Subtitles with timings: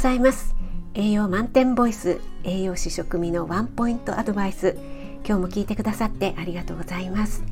[0.00, 0.54] ざいます。
[0.94, 4.78] 栄養満点ボイス栄養士食味のワンポイントアドバイス。
[5.26, 7.44] 今日も聞いてくださってありがとうございます。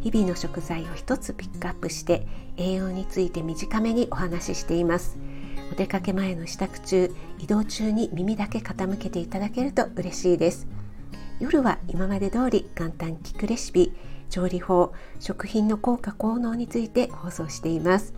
[0.00, 2.26] 日々の食材を一つピックアップして
[2.56, 5.18] 栄養について短めにお話ししています。
[5.70, 10.66] お出かけ前の支度中移動中に耳だけ傾けていただけると嬉しいです。
[11.40, 13.92] 夜は今まで通り簡単聞くレシピ
[14.30, 18.14] 調理法食品の効果効能について放送しています。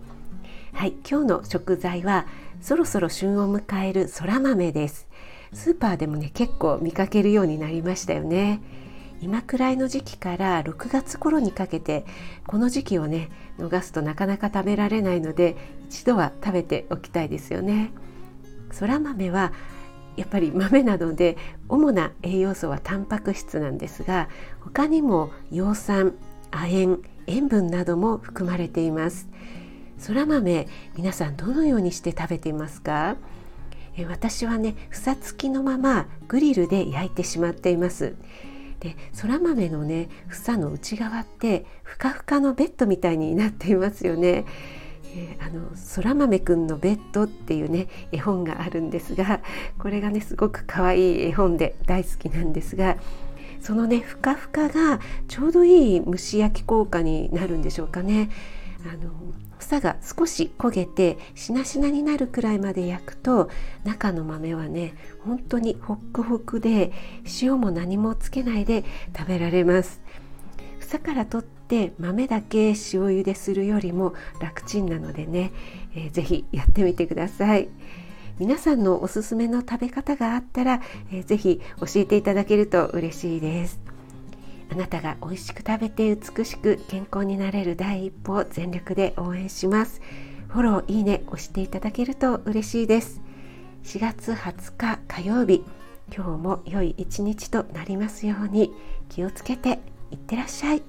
[0.75, 2.27] はい今日の食材は
[2.59, 5.07] そろそろ旬を迎えるそら豆です。
[5.53, 8.59] スーパーでもね結構見かけるようになりましたよね。
[9.21, 12.05] 今くらいの時期から6月頃にかけて
[12.45, 15.55] この時期をね逃すとなかなか食べられないので
[15.87, 17.91] 一度は食べておきたいですよね。
[18.73, 19.53] そら豆は
[20.17, 21.37] やっぱり豆などで
[21.69, 24.27] 主な栄養素はタンパク質なんですが
[24.59, 26.15] 他にも葉酸
[26.51, 29.29] 亜鉛塩分なども含まれています。
[29.97, 33.15] そら豆皆さんどのようにして食べていますか？
[33.97, 38.15] え私はね房付きのままグリルで焼いてしまっています。
[38.81, 44.45] でそら豆のね房の内側ってふかふかのベッドみたいになっていますよね。
[45.17, 49.39] えー、あのそら豆くんのベッドっていうね絵本があるんですが
[49.79, 52.97] これがねすごく可愛い絵本で大好きなんですが
[53.61, 54.99] そのねふかふかが
[55.29, 58.29] ちょうどいい蒸し焼き効果になるんでしょうかね。
[58.87, 59.11] あの
[59.57, 63.49] 房が少し焦げてしなしなになるくらいまで焼くと
[63.83, 66.91] 中の豆はね本当にホックホクで
[67.41, 68.83] 塩も何もつけないで
[69.17, 70.01] 食べられます。
[70.79, 75.51] 房から取って豆だけ塩茹でするよりも楽ちんなのでね、
[75.95, 77.69] えー、ぜひやってみてください。
[78.37, 83.94] 皆さんのおすすめの食べ方があったら、えー、ぜひ教えていただけると嬉しいです。
[84.71, 90.01] あなたが美味しく食べて美しく健康になれる第一歩を全力で応援します。
[90.47, 93.21] フォローいいね押していただけると嬉しいです。
[93.83, 95.63] 4月20日火曜日
[96.13, 98.71] 今日も良い一日となりますように
[99.09, 99.79] 気をつけて
[100.11, 100.83] いってらっしゃい。